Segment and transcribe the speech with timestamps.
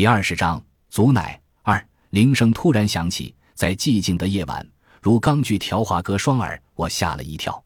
[0.00, 4.66] 第二十章，祖奶二铃声突然响起，在寂静的夜晚，
[5.02, 7.62] 如钢锯条划割双耳，我吓了一跳。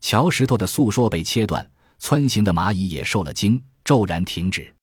[0.00, 1.64] 乔石头的诉说被切断，
[2.00, 4.74] 窜行的蚂蚁也受了惊，骤然停止。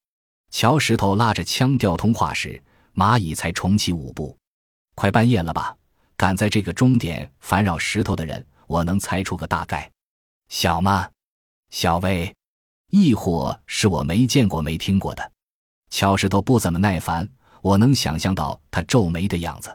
[0.52, 2.64] 乔石头拉着腔调通话时，
[2.94, 4.34] 蚂蚁才重启舞步。
[4.96, 5.76] 快半夜了吧？
[6.16, 9.92] 赶在这个钟点烦扰石头的人，我能猜出个大概。
[10.48, 11.10] 小吗？
[11.72, 12.34] 小薇，
[12.90, 15.34] 亦或是我没见过、没听过的？
[15.96, 17.26] 乔石头不怎么耐烦，
[17.62, 19.74] 我能想象到他皱眉的样子。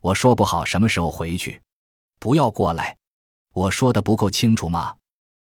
[0.00, 1.60] 我说不好什么时候回去，
[2.18, 2.96] 不要过来。
[3.52, 4.96] 我说的不够清楚吗？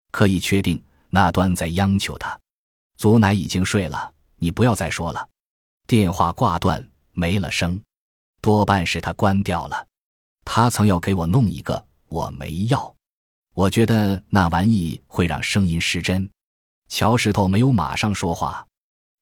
[0.10, 2.36] 可以确定，那端在央求他。
[2.98, 5.30] 祖奶已经睡了，你不要再说了。
[5.86, 7.80] 电话挂断，没了声，
[8.42, 9.86] 多半是他关掉了。
[10.44, 12.92] 他曾要给我弄一个，我没要。
[13.54, 16.28] 我觉得那玩意会让声音失真。
[16.88, 18.67] 乔石头没有马上说话，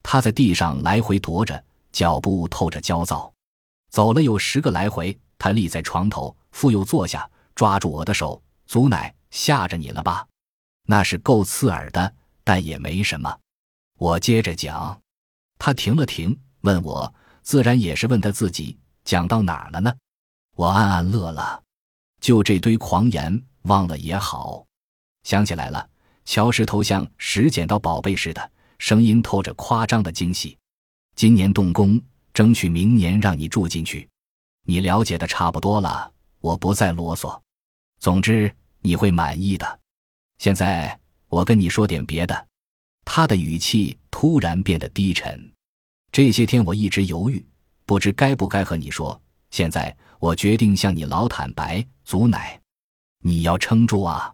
[0.07, 3.33] 他在地上来回踱着，脚步透着焦躁。
[3.89, 8.39] 走了有十个来回，他立在床头，复又坐下，抓住我的手。
[8.67, 10.27] 祖奶吓着你了吧？
[10.85, 12.13] 那是够刺耳的，
[12.43, 13.35] 但也没什么。
[13.97, 15.01] 我接着讲，
[15.57, 19.91] 他停了停，问我，自然也是问他自己，讲到哪儿了呢？
[20.55, 21.63] 我暗暗乐了，
[22.21, 24.67] 就这堆狂言，忘了也好。
[25.23, 25.89] 想起来了，
[26.25, 30.57] 乔石头像拾捡到宝贝似的，声音透着夸张的惊喜。
[31.15, 32.01] 今年动工，
[32.33, 34.07] 争取明年让你住进去。
[34.65, 37.39] 你了解的差不多了，我不再啰嗦。
[37.99, 39.79] 总之你会满意的。
[40.39, 42.47] 现在我跟你说点别的。
[43.05, 45.51] 他的语气突然变得低沉。
[46.11, 47.45] 这些天我一直犹豫，
[47.85, 49.21] 不知该不该和你说。
[49.51, 52.59] 现在我决定向你老坦白，祖奶，
[53.21, 54.33] 你要撑住啊！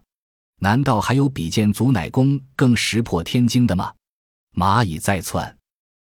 [0.58, 3.92] 难道还有比见祖奶公更石破天惊的吗？
[4.54, 5.56] 蚂蚁在窜，